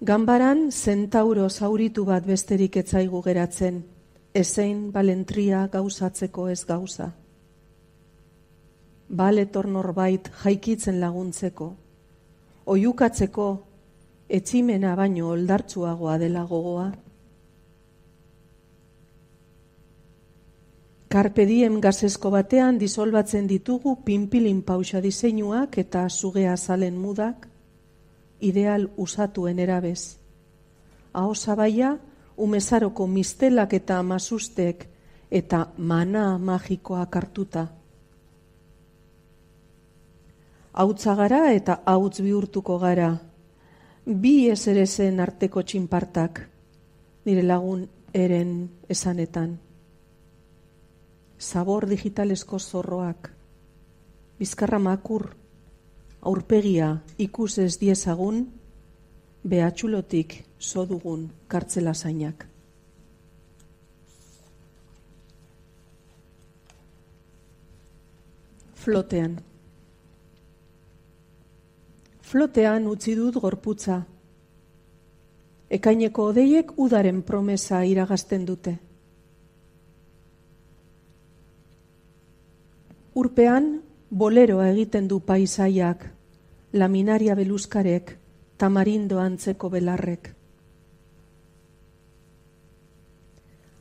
[0.00, 3.82] Ganbaran zentauro zauritu bat besterik etzaigu geratzen,
[4.32, 7.10] ezein balentria gauzatzeko ez gauza.
[9.10, 11.68] Baletor norbait jaikitzen laguntzeko,
[12.64, 13.50] oiukatzeko
[14.40, 16.88] etximena baino oldartzuagoa dela gogoa.
[21.12, 27.49] Karpe diem gazesko batean disolbatzen ditugu pinpilin pausa diseinuak eta sugea zalen mudak,
[28.40, 30.16] ideal usatuen erabez.
[31.12, 31.98] Aho zabaia,
[32.36, 34.86] umezaroko mistelak eta masustek
[35.30, 37.66] eta mana magikoak hartuta.
[40.72, 43.10] Hautza gara eta hautz bihurtuko gara,
[44.06, 46.40] bi ez ere zen arteko txinpartak,
[47.26, 48.54] nire lagun eren
[48.88, 49.58] esanetan.
[51.40, 53.30] Zabor digitalesko zorroak,
[54.38, 55.30] bizkarra makur,
[56.22, 58.46] aurpegia ikus ez diezagun,
[59.42, 62.46] behatxulotik sodugun kartzela zainak.
[68.74, 69.40] Flotean
[72.30, 73.96] flotean utzi dut gorputza.
[75.70, 78.76] Ekaineko odeiek udaren promesa iragazten dute.
[83.20, 83.70] Urpean,
[84.10, 86.04] boleroa egiten du paisaiak,
[86.72, 88.16] laminaria beluskarek,
[88.58, 90.34] tamarindo antzeko belarrek.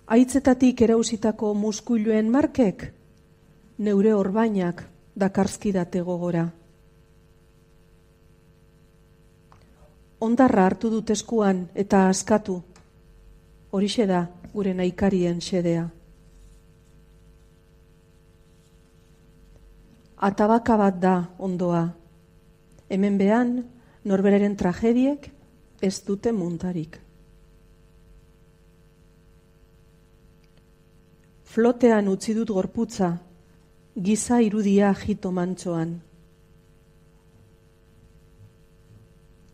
[0.08, 2.88] Aitzetatik erauzitako muskuiluen markek,
[3.78, 4.86] neure orbainak
[5.20, 6.50] dakarzkidate gogora.
[10.20, 12.60] ondarra hartu dut eskuan eta askatu.
[13.72, 15.88] Horixe da gure naikarien xedea.
[20.20, 21.86] Atabaka bat da ondoa.
[22.90, 23.54] Hemen behan,
[24.04, 25.30] norberaren tragediek
[25.82, 27.00] ez dute muntarik.
[31.44, 33.14] Flotean utzi dut gorputza,
[33.96, 35.98] giza irudia jito mantsoan.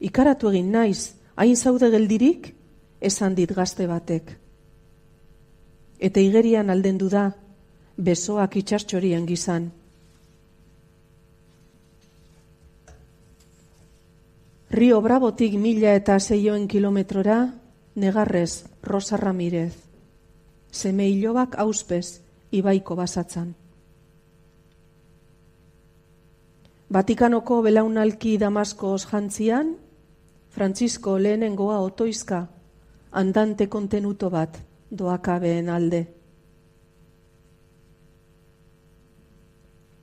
[0.05, 2.51] ikaratu egin naiz, hain zaude geldirik,
[3.01, 4.35] esan dit gazte batek.
[5.99, 7.29] Eta igerian aldendu da,
[7.97, 9.69] besoak itxartxorien gizan.
[14.69, 17.53] Rio Brabotik mila eta zeioen kilometrora,
[17.95, 19.75] negarrez Rosa Ramirez.
[20.73, 23.53] Zeme hilobak auspez, ibaiko basatzan.
[26.89, 29.75] Vatikanoko belaunalki Damaskoz jantzian,
[30.49, 32.47] Francisco lehenengoa otoizka,
[33.11, 34.59] andante kontenuto bat
[34.89, 36.05] doakabeen alde.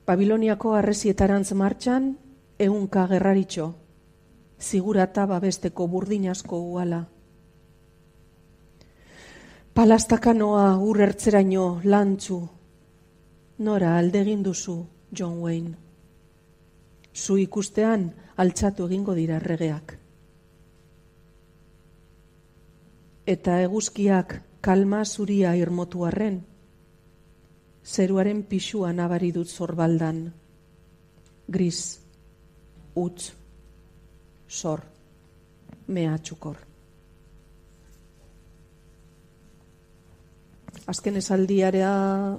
[0.07, 2.17] Babiloniako arrezietarantz martxan,
[2.59, 3.73] eunka gerraritxo,
[4.63, 7.03] zigurata babesteko burdin asko uala.
[9.73, 12.39] Palastakanoa urrertzeraino lantzu,
[13.59, 14.77] nora aldegin duzu
[15.11, 15.73] John Wayne.
[17.13, 18.07] Zu ikustean
[18.37, 19.97] altzatu egingo dira regeak.
[23.25, 26.41] Eta eguzkiak kalma zuria irmotu arren,
[27.83, 30.25] zeruaren pixua nabari dut zorbaldan,
[31.47, 31.99] gris,
[32.95, 33.33] utz,
[34.53, 34.81] sor,
[35.87, 36.57] mehatxukor.
[40.87, 41.91] Azken esaldiarea,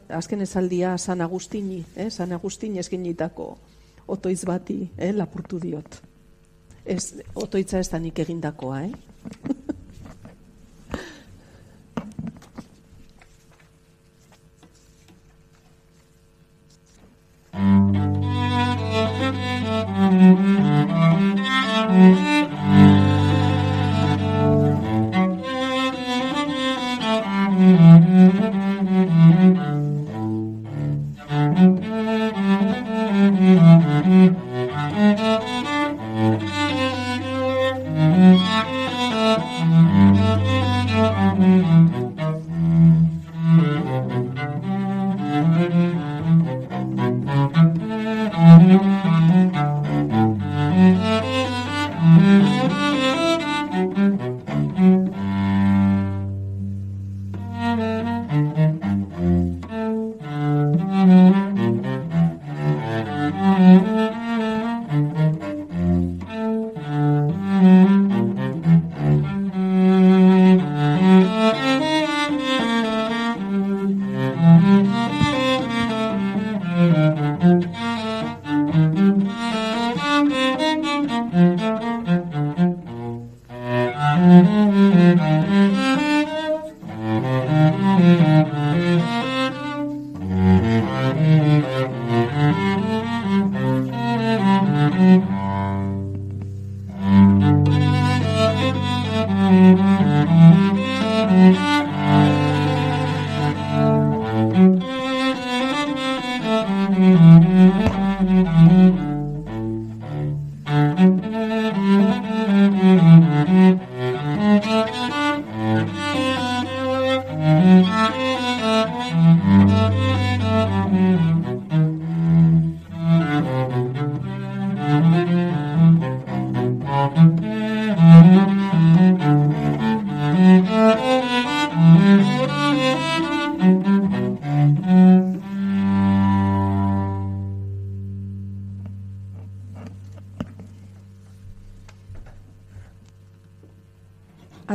[0.08, 2.10] azken esaldia San Agustini, eh?
[2.10, 3.48] San Agustin eskinitako
[4.06, 5.14] otoiz bati, eh?
[5.16, 6.02] lapurtu diot.
[6.84, 8.92] Ez, otoitza ez da nik egindakoa, eh?
[21.84, 22.33] Mm-hmm.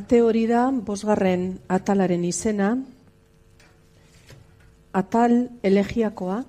[0.09, 2.71] Ate hori da, bosgarren atalaren izena,
[4.97, 6.39] atal elegiakoa,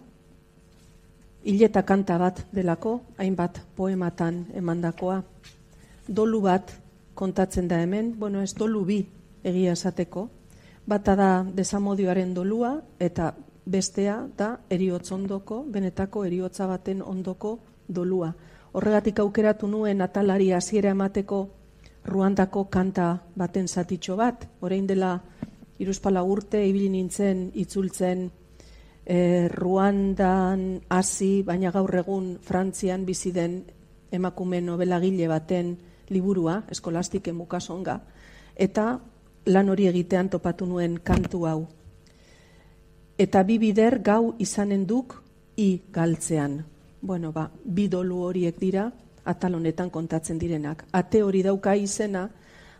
[1.44, 5.18] hileta kanta bat delako, hainbat poematan emandakoa.
[6.08, 6.72] Dolu bat
[7.12, 8.98] kontatzen da hemen, bueno ez dolu bi
[9.44, 10.24] egia esateko,
[10.88, 13.34] bata da desamodioaren dolua eta
[13.68, 18.32] bestea da eriotz ondoko, benetako eriotza baten ondoko dolua.
[18.72, 21.46] Horregatik aukeratu nuen atalari hasiera emateko
[22.04, 25.18] Ruandako kanta baten zatitxo bat, orain dela
[25.80, 28.30] iruzpala urte ibili nintzen itzultzen
[29.04, 33.60] e, Ruandan hasi baina gaur egun Frantzian bizi den
[34.12, 35.76] emakume nobelagile baten
[36.10, 38.00] liburua, eskolastike mukasonga,
[38.56, 38.86] eta
[39.46, 41.60] lan hori egitean topatu nuen kantu hau.
[43.20, 45.20] Eta bi bider gau izanen duk
[45.56, 46.64] i galtzean.
[47.00, 48.90] Bueno, ba, bi dolu horiek dira,
[49.24, 50.84] atal honetan kontatzen direnak.
[50.92, 52.28] Ate hori dauka izena,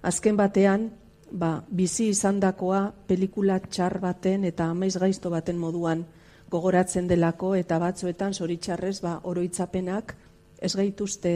[0.03, 0.91] azken batean,
[1.31, 6.05] ba, bizi izandakoa pelikula txar baten eta amaiz gaizto baten moduan
[6.51, 10.15] gogoratzen delako eta batzuetan zoritxarrez ba, oroitzapenak
[10.61, 11.35] ez gaituzte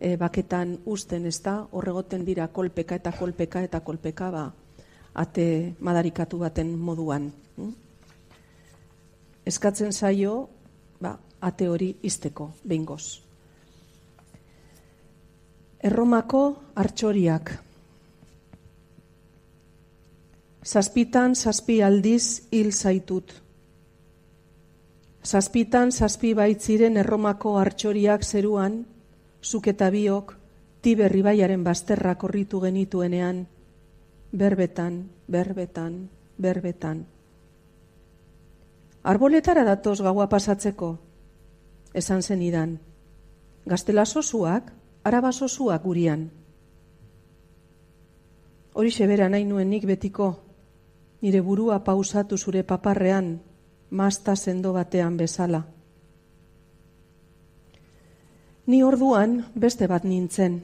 [0.00, 4.44] e, baketan usten ez da, horregoten dira kolpeka eta kolpeka eta kolpeka ba,
[5.14, 7.30] ate madarikatu baten moduan.
[7.56, 7.72] Hm?
[9.44, 10.48] Eskatzen zaio,
[11.00, 13.23] ba, ate hori izteko, behingoz.
[15.84, 16.40] Erromako
[16.80, 17.50] artxoriak.
[20.64, 23.34] Zazpitan zazpi aldiz hil zaitut.
[25.20, 28.78] Zazpitan zazpi baitziren erromako artxoriak zeruan,
[29.44, 30.32] zuk eta biok,
[30.80, 33.42] tiberri baiaren bazterrak korritu genituenean,
[34.32, 34.96] berbetan,
[35.28, 35.98] berbetan,
[36.38, 37.02] berbetan.
[39.02, 40.90] Arboletara datoz gaua pasatzeko,
[41.92, 42.78] esan zenidan.
[43.68, 44.72] Gaztela sosuak,
[45.04, 46.30] araba sosuak gurian.
[48.74, 50.30] Hori sebera nahi nuen nik betiko,
[51.22, 53.38] nire burua pausatu zure paparrean,
[53.90, 55.62] mazta sendo batean bezala.
[58.66, 60.62] Ni orduan beste bat nintzen.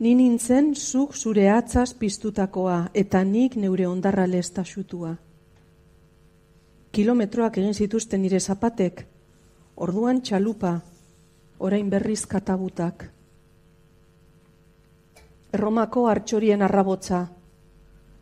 [0.00, 5.14] Ni nintzen zuk zure atzaz piztutakoa eta nik neure ondarra lesta xutua.
[6.92, 9.04] Kilometroak egin zituzten nire zapatek,
[9.76, 10.80] orduan txalupa,
[11.58, 13.15] orain berriz katabutak.
[15.56, 17.24] Erromako hartxorien arrabotza,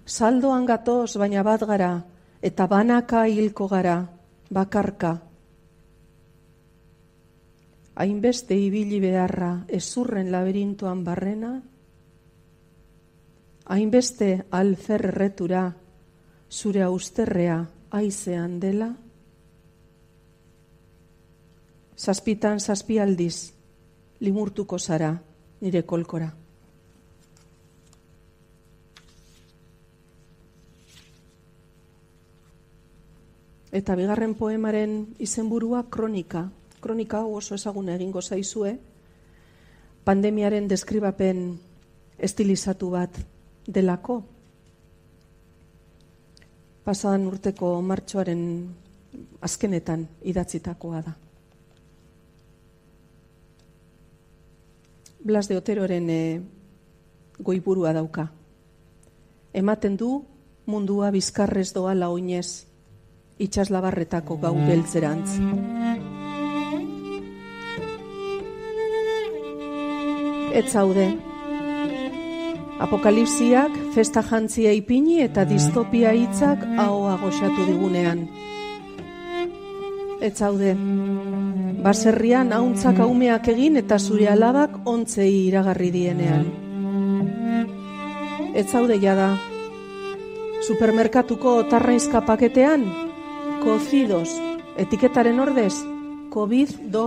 [0.07, 1.93] saldoan gatoz baina bat gara,
[2.45, 3.97] eta banaka hilko gara,
[4.51, 5.14] bakarka.
[7.95, 11.55] Hainbeste ibili beharra ezurren laberintoan barrena,
[13.64, 15.64] hainbeste alferretura
[16.51, 17.59] zure austerrea
[17.91, 18.93] aizean dela,
[21.97, 23.53] zazpitan zazpi aldiz
[24.20, 25.14] limurtuko zara
[25.61, 26.44] nire kolkora.
[33.75, 36.45] Eta bigarren poemaren izenburua kronika.
[36.81, 38.77] Kronika hau oso ezaguna egingo zaizue.
[40.07, 41.41] Pandemiaren deskribapen
[42.18, 43.16] estilizatu bat
[43.66, 44.20] delako.
[46.85, 48.45] Pasadan urteko martxoaren
[49.43, 51.14] azkenetan idatzitakoa da.
[55.25, 56.20] Blas de Oteroren e,
[57.41, 58.29] goiburua dauka.
[59.55, 60.12] Ematen du
[60.66, 62.68] mundua bizkarrez doa laoinez,
[63.39, 65.39] itxaslabarretako gau beltzerantz.
[70.55, 71.09] Ez zaude,
[72.78, 78.28] apokalipsiak festa jantzia ipini eta distopia hitzak ahoa goxatu digunean.
[80.22, 80.76] Ez zaude,
[81.85, 86.47] baserrian hauntzak aumeak egin eta zure alabak ontzei iragarri dienean.
[88.55, 89.32] Ez zaude jada,
[90.62, 92.87] supermerkatuko otarraizka paketean,
[93.65, 94.29] kozidos,
[94.77, 95.73] etiketaren ordez,
[96.35, 97.01] COVID-2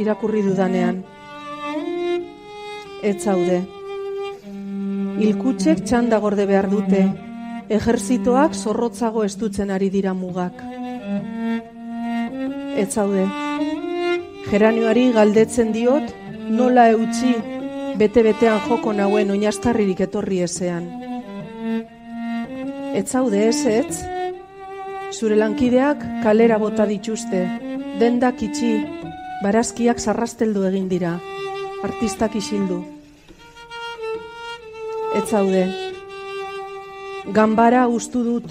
[0.00, 1.02] irakurri dudanean.
[3.04, 3.60] Ez zaude,
[5.20, 7.02] ilkutsek txanda gorde behar dute,
[7.68, 10.62] ejerzitoak zorrotzago estutzen ari dira mugak.
[12.76, 13.26] Ez zaude,
[14.46, 16.12] Geranioari galdetzen diot,
[16.48, 17.34] nola eutxi
[17.98, 20.86] bete-betean joko nauen oinastarririk etorri ezean.
[22.96, 24.15] Ez zaude ez ez,
[25.12, 27.42] zure lankideak kalera bota dituzte,
[28.00, 28.72] dendak itxi,
[29.42, 31.16] barazkiak sarrasteldu egin dira,
[31.84, 32.82] artistak isildu.
[35.16, 35.64] Ez zaude,
[37.32, 38.50] gambara ustu dut,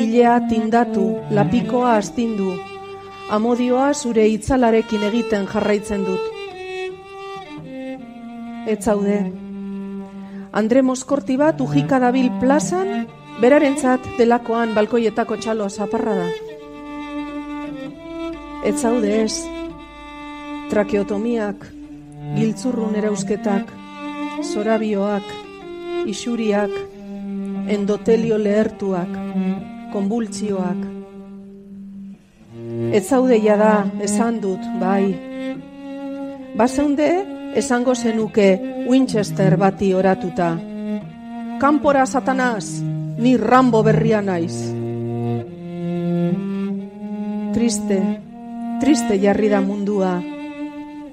[0.00, 2.54] ilea tindatu, lapikoa astindu,
[3.30, 6.24] amodioa zure itzalarekin egiten jarraitzen dut.
[8.66, 9.20] Ez zaude.
[10.52, 13.06] Andre Moskorti bat ujika dabil plazan,
[13.40, 16.28] berarentzat delakoan balkoietako txalo zaparra da.
[18.64, 19.34] Ez zaude ez.
[20.70, 21.66] Trakeotomiak,
[22.36, 23.72] giltzurrun erausketak,
[24.52, 25.26] zorabioak,
[26.06, 26.76] isuriak,
[27.74, 29.18] endotelio lehertuak,
[29.92, 30.88] konbultzioak,
[32.92, 35.14] Ez zaude da, esan dut, bai.
[36.58, 37.08] Bazeunde,
[37.54, 38.48] esango zenuke
[38.88, 40.56] Winchester bati oratuta.
[41.60, 42.82] Kanpora satanaz,
[43.20, 44.56] ni rambo berria naiz.
[47.52, 47.98] Triste,
[48.80, 50.22] triste jarri da mundua.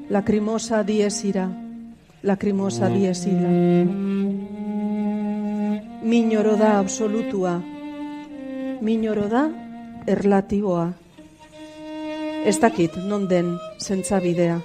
[0.10, 1.50] Lakrimosa diesira,
[2.24, 3.52] lakrimosa diesira.
[6.08, 7.60] Minoro da absolutua,
[8.80, 9.44] minoro da
[10.08, 10.88] erlatiboa.
[12.48, 14.62] Ez dakit non den zentzabidea.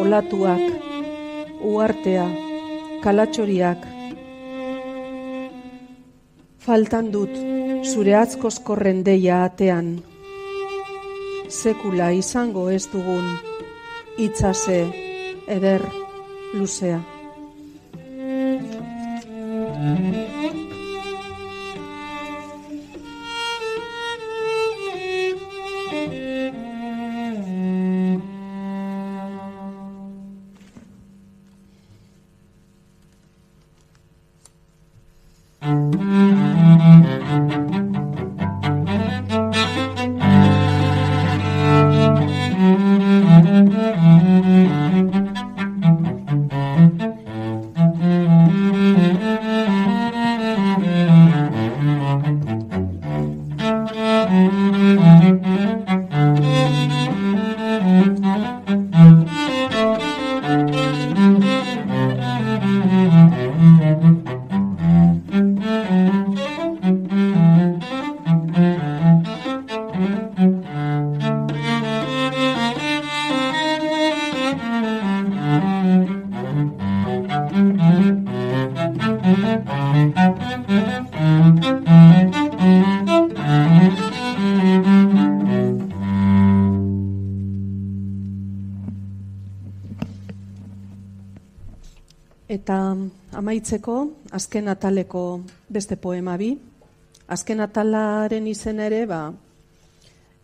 [0.00, 0.64] Olatuak,
[1.60, 2.24] uartea,
[3.04, 4.01] kalatxoriak.
[6.62, 7.32] Faltan dut
[7.90, 9.88] zure atzkozkorren deia atean.
[11.50, 13.26] Sekula izango ez dugun,
[14.26, 14.78] itzase,
[15.56, 15.82] eder,
[16.54, 17.00] luzea.
[93.62, 93.94] Amaitzeko,
[94.34, 95.40] azken ataleko
[95.70, 96.50] beste poema bi.
[97.28, 99.32] Azken atalaren izen ere, ba,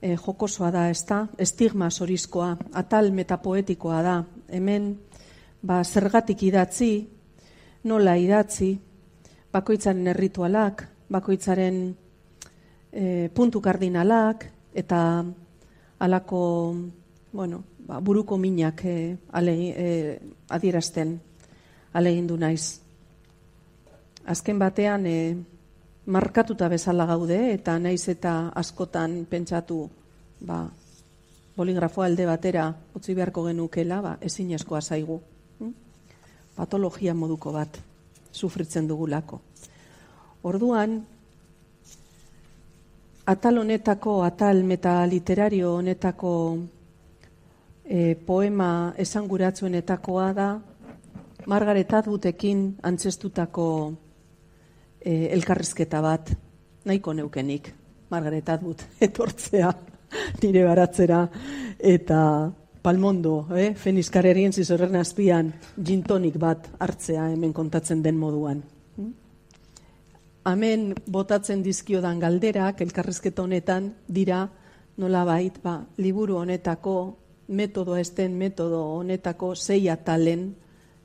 [0.01, 1.27] e, jokosoa da, ez da?
[1.37, 4.14] Estigma sorizkoa, atal metapoetikoa da.
[4.49, 4.95] Hemen,
[5.62, 7.09] ba, zergatik idatzi,
[7.91, 8.79] nola idatzi,
[9.53, 11.85] bakoitzaren erritualak, bakoitzaren
[12.93, 15.25] e, puntu kardinalak, eta
[15.99, 16.45] alako,
[17.33, 21.19] bueno, ba, buruko minak e, ale, e, adierazten
[21.93, 22.88] alegindu naiz.
[24.29, 25.37] Azken batean e,
[26.12, 29.87] markatuta bezala gaude eta naiz eta askotan pentsatu
[30.45, 30.66] ba,
[31.57, 35.16] boligrafo alde batera utzi beharko genukela, ba, ezin eskoa zaigu.
[35.59, 35.70] Hm?
[36.57, 37.79] Patologia moduko bat
[38.33, 39.41] sufritzen dugulako.
[40.45, 40.99] Orduan,
[43.26, 46.33] atal honetako, atal metaliterario honetako
[47.85, 50.51] e, poema esanguratzuenetakoa da
[51.49, 53.68] Margaret Atwoodekin antzestutako
[55.01, 56.33] e, elkarrizketa bat,
[56.85, 57.73] nahiko neukenik,
[58.11, 59.73] Margaret Atwood etortzea
[60.43, 61.23] nire baratzera,
[61.79, 62.21] eta
[62.83, 63.75] palmondo, eh?
[63.77, 65.53] fenizkarerien zizorren azpian,
[65.85, 68.63] gintonik bat hartzea hemen kontatzen den moduan.
[70.49, 74.47] Hemen botatzen dizkiodan galderak, elkarrizketa honetan, dira,
[74.97, 76.95] nola bait, ba, liburu honetako,
[77.49, 80.49] metodo esten metodo honetako zei atalen,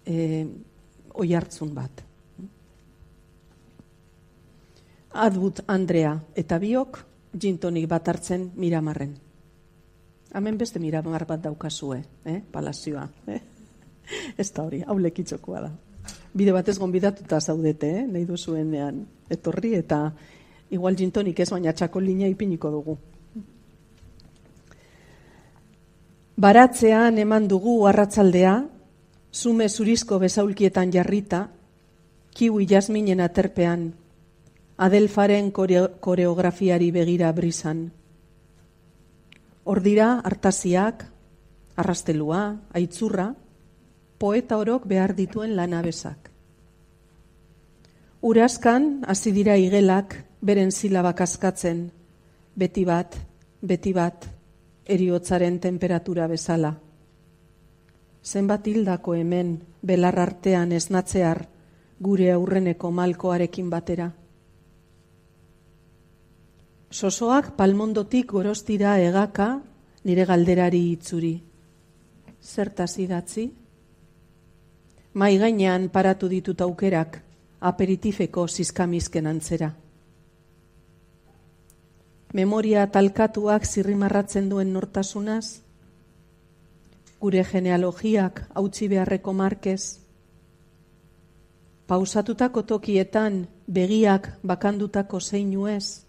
[0.06, 0.16] e,
[1.20, 2.04] oi hartzun bat.
[5.14, 6.98] Adbut Andrea eta biok
[7.38, 9.14] jintonik bat hartzen miramarren.
[10.34, 12.40] Hemen beste miramar bat daukazue, eh?
[12.52, 13.08] palazioa.
[13.28, 13.42] Eh?
[14.42, 15.72] Ez da hori, hau lekitzokoa da.
[16.34, 18.08] Bide batez gonbidatuta zaudete, eh?
[18.10, 20.08] nahi duzuenean etorri eta
[20.74, 22.98] igual jintonik ez baina txako linea ipiniko dugu.
[26.42, 28.56] Baratzean eman dugu arratzaldea,
[29.32, 31.48] zume zurizko bezaulkietan jarrita,
[32.34, 33.92] kiwi jasminen aterpean,
[34.86, 37.86] adelfaren koreografiari begira brisan.
[39.64, 41.06] Ordira hartaziak,
[41.80, 42.44] arrastelua,
[42.76, 43.30] aitzurra,
[44.20, 46.30] poeta orok behar dituen lanabesak.
[48.24, 51.86] Uraskan, hasi dira igelak, beren silabak askatzen,
[52.56, 53.16] beti bat,
[53.62, 54.28] beti bat,
[54.88, 56.76] eriotzaren temperatura bezala
[58.24, 61.46] zenbat hildako hemen belar artean esnatzear
[62.00, 64.12] gure aurreneko malkoarekin batera.
[66.94, 69.48] Sosoak palmondotik gorostira egaka
[70.06, 71.32] nire galderari itzuri.
[72.38, 73.48] Zertaz idatzi?
[75.18, 77.18] Mai gainean paratu ditut aukerak
[77.72, 79.72] aperitifeko zizkamizken antzera.
[82.34, 85.64] Memoria talkatuak zirrimarratzen duen nortasunaz,
[87.20, 89.82] gure genealogiak hautsi beharreko markez,
[91.88, 96.04] pausatutako tokietan begiak bakandutako zeinu ez,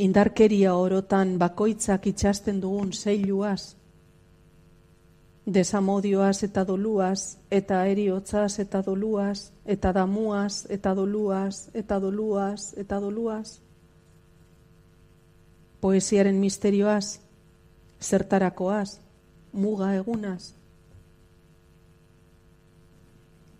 [0.00, 3.76] indarkeria orotan bakoitzak itxasten dugun zeiluaz,
[5.54, 13.60] desamodioaz eta doluaz, eta eriotzaz eta doluaz, eta damuaz eta doluaz, eta doluaz eta doluaz,
[15.80, 17.20] poesiaren misterioaz,
[18.00, 19.00] zertarakoaz,
[19.52, 20.54] muga egunaz.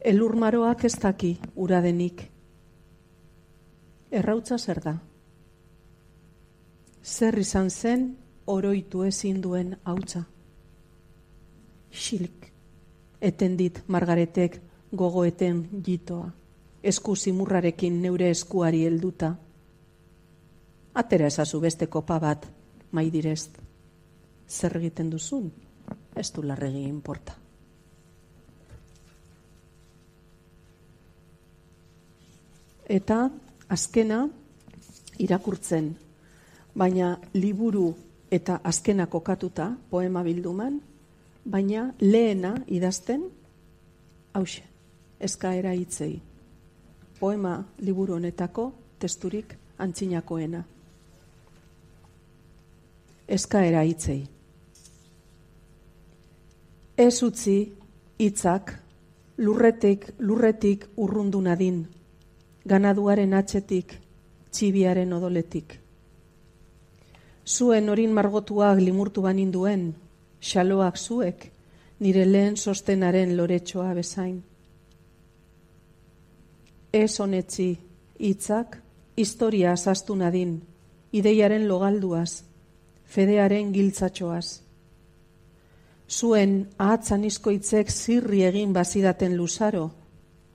[0.00, 2.24] Elur maroak ez daki uradenik.
[4.10, 4.96] Errautza zer da?
[7.02, 10.24] Zer izan zen oroitu ezin duen hautza.
[11.90, 12.50] Xilik,
[13.20, 14.60] eten dit margaretek
[14.92, 16.30] gogoeten jitoa,
[16.82, 19.34] esku zimurrarekin neure eskuari helduta.
[20.94, 22.46] Atera ezazu beste kopa bat,
[22.92, 23.50] maidirez,
[24.48, 25.50] zer egiten duzun?
[26.14, 27.36] ez du larregi inporta.
[32.90, 33.18] Eta
[33.70, 34.24] azkena
[35.22, 35.92] irakurtzen,
[36.78, 37.94] baina liburu
[38.30, 40.80] eta azkena kokatuta poema bilduman,
[41.50, 43.24] baina lehena idazten
[44.34, 44.62] hause,
[45.20, 46.20] eskaera hitzei.
[47.20, 50.62] Poema liburu honetako testurik antzinakoena.
[53.28, 54.22] Eskaera hitzei.
[56.98, 57.72] Ez utzi
[58.18, 58.72] hitzak
[59.38, 61.84] lurretik lurretik urrundu nadin,
[62.68, 63.94] ganaduaren atxetik,
[64.52, 65.78] txibiaren odoletik.
[67.50, 69.88] Zuen orin margotuak limurtu baninduen,
[70.40, 71.48] xaloak zuek,
[71.98, 74.36] nire lehen sostenaren loretxoa bezain.
[76.92, 77.70] Ez honetzi,
[78.18, 78.78] hitzak,
[79.16, 80.60] historia astu nadin,
[81.12, 82.44] ideiaren logalduaz,
[83.04, 84.60] fedearen giltzatxoaz.
[86.10, 89.90] Zuen ahatzan izkoitzek zirri egin bazidaten luzaro,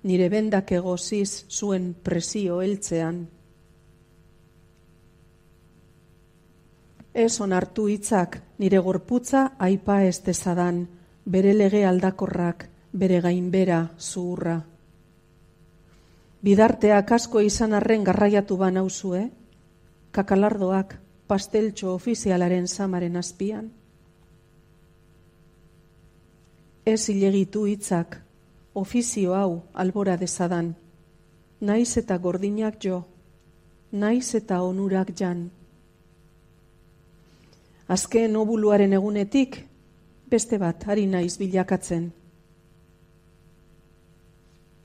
[0.03, 3.25] nire bendak egoziz zuen presio heltzean.
[7.15, 10.81] Ez onartu hitzak nire gorputza aipa ez dezadan,
[11.23, 14.57] bere lege aldakorrak, bere gainbera zuhurra.
[16.43, 19.23] Bidarteak asko izan arren garraiatu ba nauzue,
[20.11, 20.97] kakalardoak
[21.31, 23.71] pasteltxo ofizialaren samaren azpian.
[26.85, 28.19] Ez hilegitu hitzak,
[28.75, 30.75] ofizio hau albora dezadan,
[31.61, 33.05] naiz eta gordinak jo,
[33.91, 35.47] naiz eta onurak jan.
[37.87, 39.59] Azken obuluaren egunetik,
[40.29, 42.07] beste bat, ari naiz bilakatzen.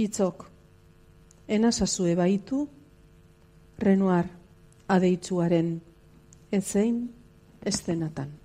[0.01, 0.45] Itzok,
[1.49, 2.67] enazazue baitu,
[3.81, 4.29] renuar
[4.89, 5.73] adeitzuaren
[6.53, 7.01] ezein
[7.67, 8.37] estenatan.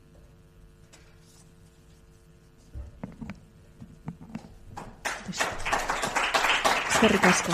[6.95, 7.51] Eskerrik asko.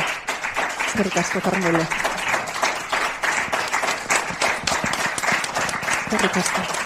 [0.86, 1.82] Eskerrik asko, Carmelo.
[6.12, 6.81] Eskerrik asko.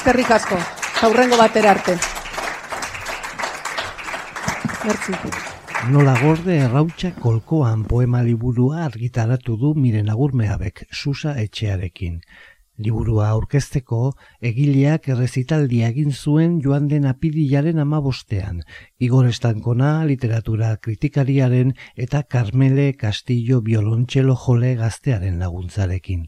[0.00, 0.56] Eskerrik asko.
[1.04, 1.94] Aurrengo batera arte.
[4.86, 5.12] Merci.
[5.92, 12.14] Nola gorde errautxa kolkoan poema liburua argitaratu du miren agurmeabek, susa etxearekin.
[12.80, 13.98] Liburua aurkezteko
[14.52, 18.62] egileak errezitaldia egin zuen joan den apidilaren amabostean,
[18.98, 21.74] Igor Estankona literatura kritikariaren
[22.06, 26.24] eta Carmele Castillo biolontxelo jole gaztearen laguntzarekin.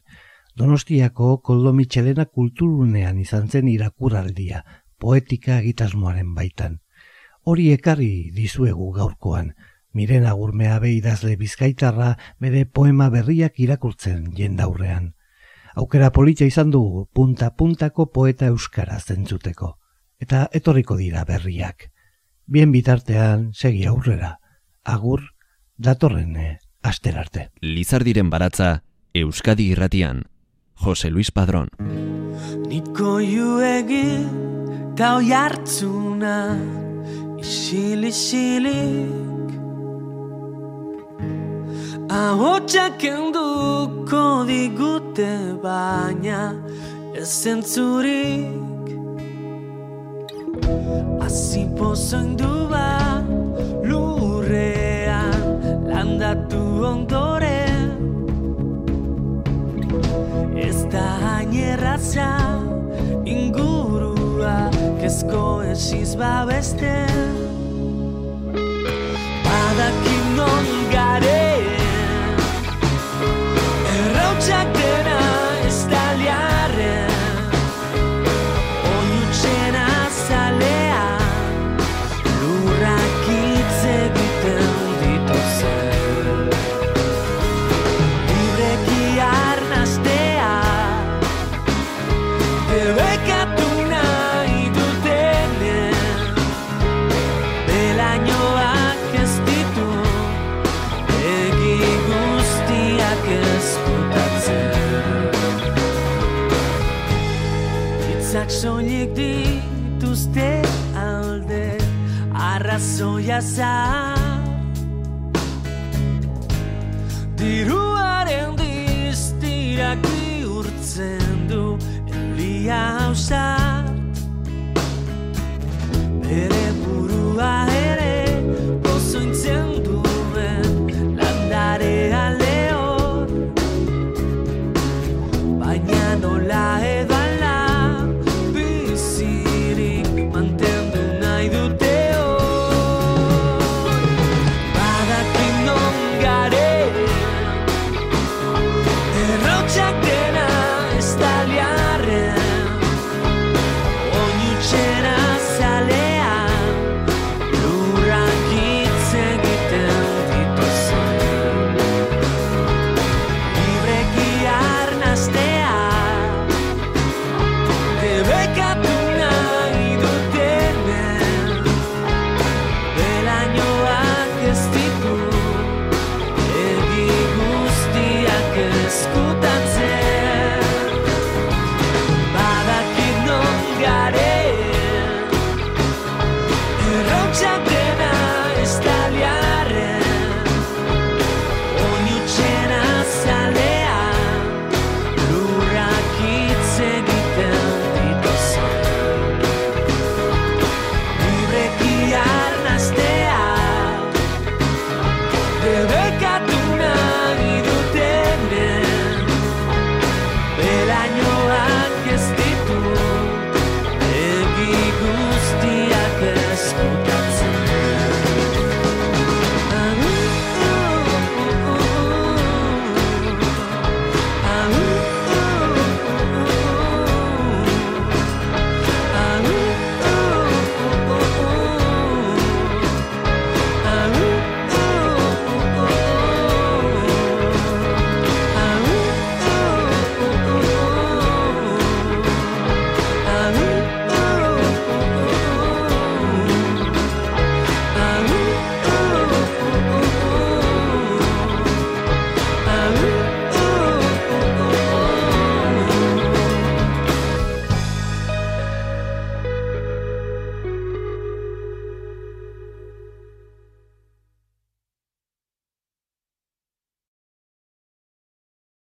[0.55, 4.65] Donostiako Koldo Michelena kulturunean izan zen irakuraldia,
[5.01, 6.81] poetika egitasmoaren baitan.
[7.43, 9.55] Hori ekarri dizuegu gaurkoan,
[9.93, 15.15] miren agurmea idazle bizkaitarra bere poema berriak irakurtzen jendaurrean.
[15.75, 19.79] Aukera politxa izan dugu punta-puntako poeta euskara zentzuteko.
[20.21, 21.91] Eta etorriko dira berriak.
[22.47, 24.39] Bien bitartean, segi aurrera.
[24.85, 25.23] Agur,
[25.79, 26.37] datorren
[26.83, 27.51] asterarte.
[27.63, 28.83] Lizardiren baratza,
[29.15, 30.25] Euskadi irratian.
[30.83, 31.69] Jose Luis Padrón.
[32.69, 34.27] Niko juegi
[34.99, 36.59] tau jartzuna
[37.39, 39.51] isili isilik.
[42.11, 45.31] Ahotxak enduko digute
[45.63, 46.43] baina
[47.15, 48.91] ez zentzurik.
[51.23, 52.53] Azi pozoin du
[53.89, 55.33] lurrean
[55.89, 56.63] landatu
[56.93, 57.52] ondoren
[60.73, 61.53] Ez da hain
[63.29, 64.71] ingurua
[65.01, 67.42] Kezko esiz babeste
[113.33, 114.12] casar.